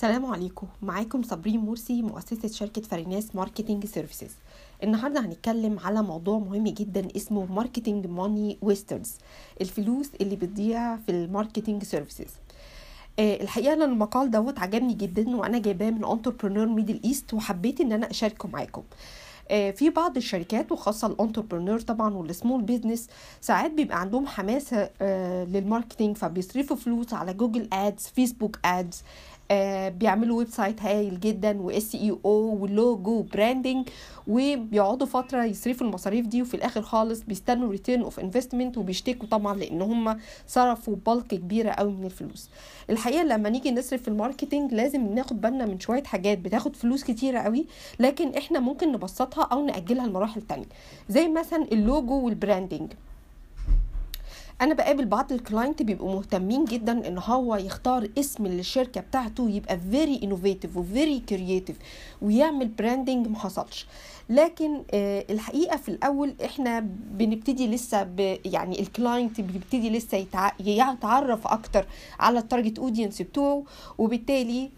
[0.00, 0.66] السلام عليكم.
[0.82, 4.30] معاكم صابرين مرسي مؤسسة شركة فريناس marketing services
[4.82, 9.14] النهاردة هنتكلم على موضوع مهم جدا اسمه marketing money wasters
[9.60, 12.30] الفلوس اللي بتضيع في ال marketing services
[13.18, 17.92] آه، الحقيقة أنا المقال دوت عجبني جدا وأنا جايباه من Entrepreneur Middle East وحبيت إن
[17.92, 18.82] أنا أشاركه معاكم.
[19.50, 23.08] آه، في بعض الشركات وخاصة ال entrepreneur طبعا وال small business
[23.40, 29.02] ساعات بيبقى عندهم حماسة آه، لل marketing فبيصرفوا فلوس على Google Ads Facebook Ads
[29.88, 33.88] بيعملوا website هايل جدا و SEO ولوجو و branding
[34.28, 39.82] وبيقعدوا فترة يصرفوا المصاريف دي وفي الآخر خالص بيستنوا return of investment وبيشتكوا طبعا لأن
[39.82, 42.50] هم صرفوا bulk كبيرة قوي من الفلوس.
[42.90, 47.04] الحقيقة لما نيجي نصرف في ال marketing لازم ناخد بالنا من شوية حاجات بتاخد فلوس
[47.04, 47.66] كتيرة قوي
[48.00, 50.66] لكن إحنا ممكن نبسطها أو نأجلها لمراحل تانية.
[51.08, 52.92] زي مثلا ال logo وال branding
[54.60, 59.78] أنا بقابل بعض ال client بيبقوا مهتمين جدا إن هو يختار اسم للشركة بتاعته يبقى
[59.90, 61.76] very innovative و very creative
[62.22, 63.86] ويعمل branding ما حصلش.
[64.28, 66.80] لكن آه الحقيقة في الأول إحنا
[67.10, 70.50] بنبتدي لسه ب يعني ال client بيبتدي لسه يتع...
[70.60, 71.86] يتعرف أكتر
[72.20, 73.62] على ال target audience بتوعه
[73.98, 74.70] وبالتالي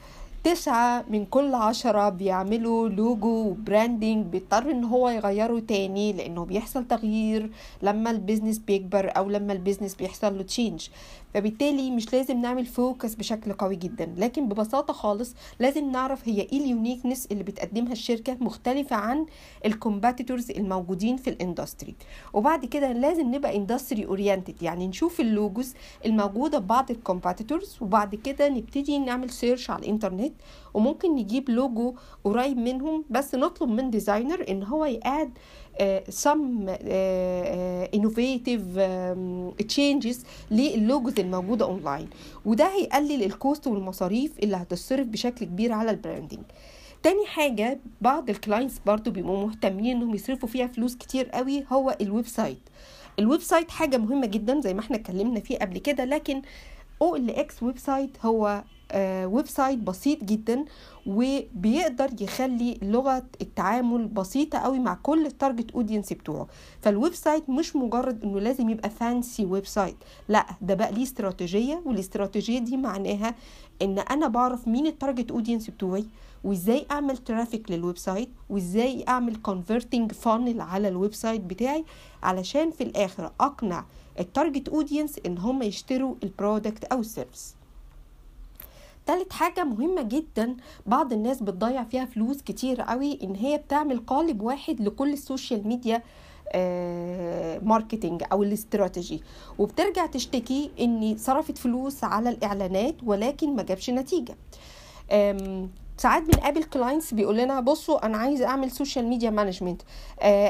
[0.45, 6.85] تسعة من كل عشرة بيعملوا logo و branding بيضطر إن هو يغيره تاني لأنه بيحصل
[6.89, 7.51] تغيير
[7.83, 10.89] لما ال business بيكبر أو لما ال business بيحصل له change
[11.35, 14.15] فبالتالي مش لازم نعمل focus بشكل قوي جدا.
[14.19, 19.27] لكن ببساطة خالص لازم نعرف هي إيه ال uniqueness اللي بتقدمها الشركة مختلفة عن
[19.67, 21.95] ال competitors الموجودين في ال industry
[22.33, 25.75] وبعد كده لازم نبقى industry oriented يعني نشوف ال logos
[26.07, 30.32] الموجودة ببعض ال competitors وبعد كده نبتدي نعمل search على الإنترنت
[30.75, 31.95] وممكن نجيب لوجو
[32.25, 35.31] قريب منهم بس نطلب من designer إن هو ي add
[36.11, 36.69] some
[37.97, 38.79] innovative
[39.77, 40.17] changes
[40.51, 42.09] لل logos الموجودة اونلاين
[42.45, 46.41] وده هيقلل ال cost والمصاريف اللي هتصرف بشكل كبير على ال branding
[47.03, 51.97] تاني حاجة بعض ال clients برضو بيبقوا مهتمين إنهم يصرفوا فيها فلوس كتير قوي هو
[52.01, 52.59] ال website
[53.19, 56.43] ال website حاجة مهمة جدا زي ما إحنا اتكلمنا فيه قبل كده لكن
[57.03, 58.63] أو ال إكس ويب سايت هو
[59.27, 60.65] ويب سايت بسيط جدا
[61.07, 66.47] وبيقدر يخلي لغة التعامل بسيطة قوي مع كل ال target audience بتوعه.
[66.81, 69.97] فال website مش مجرد إنه لازم يبقى fancy website
[70.29, 73.35] لا ده بقى ليه استراتيجية والاستراتيجية دي معناها
[73.83, 76.05] إن أنا بعرف مين ال target audience بتوعي
[76.45, 81.85] وإزاي أعمل traffic لل website وإزاي أعمل converting funnel على ال website بتاعي
[82.23, 83.85] علشان في الآخر أقنع
[84.21, 87.55] ال target audience إن هم يشتروا ال product أو ال service
[89.07, 94.43] تالت حاجة مهمة جدا بعض الناس بتضيع فيها فلوس كتير قوي إن هي بتعمل قالب
[94.43, 96.03] واحد لكل ال social media
[97.63, 99.23] marketing أو الاستراتيجي.
[99.59, 104.37] وبترجع تشتكي إن صرفت فلوس على الإعلانات ولكن ما جابش نتيجة.
[105.99, 109.83] ساعات بنقابل clients بيقول لنا بصوا أنا عايز أعمل social media management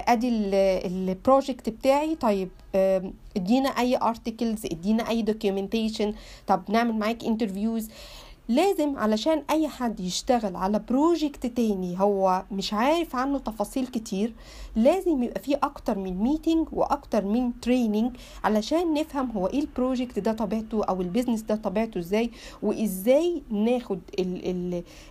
[0.09, 0.29] أدي
[0.87, 2.15] ال project بتاعي.
[2.15, 2.49] طيب
[3.37, 6.15] ادينا أي articles ادينا أي documentation
[6.47, 7.89] طب نعمل معاك interviews
[8.57, 14.33] لازم علشان أي حد يشتغل على project تاني هو مش عارف عنه تفاصيل كتير
[14.77, 20.19] لازم يبقى فيه أكتر من meeting وأكتر من training علشان نفهم هو إيه ال project
[20.19, 22.31] ده طبيعته أو ال business ده طبيعته إزاي
[22.63, 24.01] وإزاي ناخد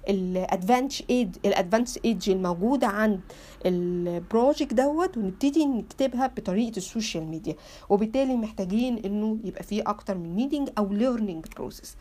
[0.10, 3.20] ال advanced ال advantage الموجودة عند
[3.66, 7.56] ال project دوت ونبتدي نكتبها بطريقة ال social media
[7.90, 11.96] وبالتالي محتاجين إنه يبقى فيه أكتر من meeting أو learning process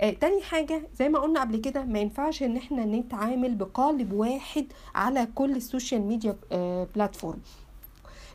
[0.00, 4.66] آه تاني حاجة زي ما قلنا قبل كده ما ينفعش إن إحنا نتعامل بقالب واحد
[4.94, 7.38] على كل ال social media آه platform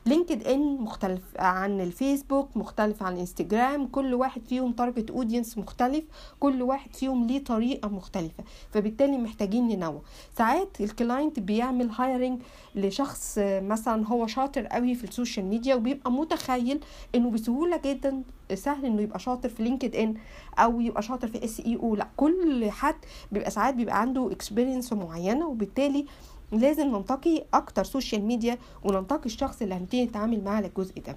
[0.08, 6.04] لينكد إن مختلف عن الفيسبوك مختلف عن الانستجرام كل واحد فيهم target audience مختلف
[6.40, 10.02] كل واحد فيهم ليه طريقة مختلفة فبالتالي محتاجين ننوع.
[10.38, 12.42] ساعات ال client بيعمل hiring
[12.76, 16.80] لشخص مثلا هو شاطر قوي في ال social media وبيبقى متخيل
[17.16, 18.22] إنه بسهولة جدا
[18.54, 20.14] سهل إنه يبقى شاطر في لينكد إن
[20.60, 22.96] أو يبقى شاطر في SEO لا كل حد
[23.32, 26.06] بيبقى ساعات بيبقى عنده experience معينة وبالتالي
[26.52, 31.16] لازم ننتقي أكتر social media وننتقي الشخص اللي هنبتدي نتعامل معاه على الجزء ده.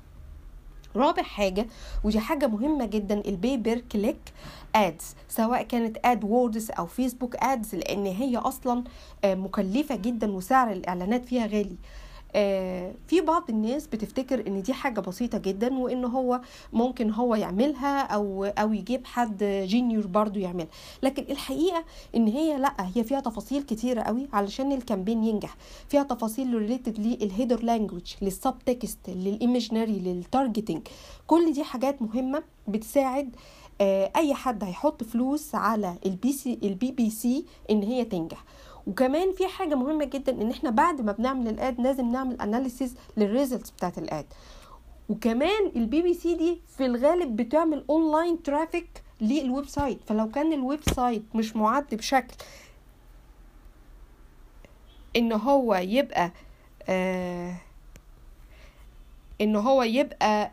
[0.97, 1.67] رابع حاجة
[2.05, 4.21] ودي حاجة مهمة جدا ال pay per click
[4.75, 8.85] ads سواء كانت AdWords أو فيسبوك ads لأن هي أصلا
[9.25, 11.77] مكلفة جدا وسعر الإعلانات فيها غالي.
[12.35, 16.41] آه في بعض الناس بتفتكر إن دي حاجة بسيطة جدا وإن هو
[16.73, 20.69] ممكن هو يعملها أو أو يجيب حد junior برضو يعملها.
[21.03, 21.85] لكن الحقيقة
[22.17, 25.57] إن هي لأ هي فيها تفاصيل كتيرة قوي علشان ال campaign ينجح.
[25.89, 30.81] فيها تفاصيل related لل header language لل subtext لل imagery لل targeting
[31.27, 33.37] كل دي حاجات مهمة بتساعد
[33.83, 38.45] آه، أي حد هيحط فلوس على ال PC ال PPC إن هي تنجح.
[38.87, 42.95] وكمان في حاجة مهمة جدا إن إحنا بعد ما بنعمل ال ad لازم نعمل analysis
[43.17, 44.27] لل results بتاعت ال ad
[45.09, 51.23] وكمان ال PPC دي في الغالب بتعمل online traffic لل website فلو كان ال website
[51.35, 52.35] مش معد بشكل
[55.17, 56.31] إن هو يبقى
[56.89, 57.55] آه
[59.41, 60.51] ان هو يبقى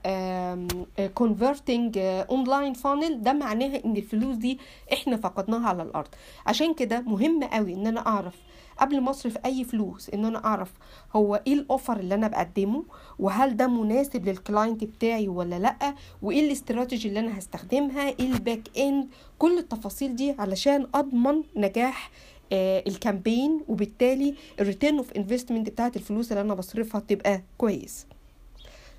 [1.15, 4.59] converting online funnel ده معناها إن الفلوس دي
[4.93, 6.07] إحنا فقدناها على الأرض.
[6.45, 8.35] عشان كده مهم قوي إن أنا أعرف
[8.79, 10.71] قبل ما أصرف أي فلوس إن أنا أعرف
[11.15, 12.83] هو إيه ال offer اللي أنا بقدمه
[13.19, 18.39] وهل ده مناسب لل client بتاعي ولا لأ وإيه الاستراتيجي اللي أنا هستخدمها إيه ال
[18.39, 19.07] back end
[19.39, 22.11] كل التفاصيل دي علشان أضمن نجاح
[22.53, 28.05] آه ال campaign وبالتالي ال return of investment بتاعت الفلوس اللي أنا بصرفها تبقى كويس.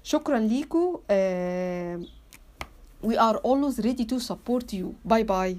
[0.07, 2.05] شكرا ليكم uh,
[3.03, 5.55] we are always ready to support you bye bye